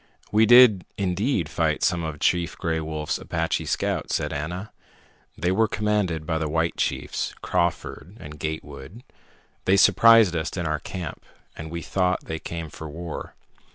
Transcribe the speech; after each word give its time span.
"We 0.31 0.47
did 0.47 0.83
indeed 0.97 1.47
fight 1.47 1.83
some 1.83 2.03
of 2.03 2.19
Chief 2.19 2.57
Gray 2.57 2.79
Wolf's 2.79 3.19
Apache 3.19 3.65
scouts," 3.67 4.15
said 4.15 4.33
Ana. 4.33 4.71
"They 5.37 5.51
were 5.51 5.67
commanded 5.67 6.25
by 6.25 6.39
the 6.39 6.49
white 6.49 6.75
chiefs, 6.75 7.35
Crawford 7.43 8.17
and 8.19 8.39
Gatewood. 8.39 9.03
They 9.65 9.77
surprised 9.77 10.35
us 10.35 10.57
in 10.57 10.65
our 10.65 10.79
camp, 10.79 11.23
and 11.55 11.69
we 11.69 11.83
thought 11.83 12.25
they 12.25 12.39
came 12.39 12.71
for 12.71 12.89
war. 12.89 13.35